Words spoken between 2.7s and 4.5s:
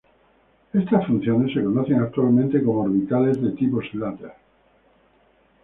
orbitales de tipo Slater.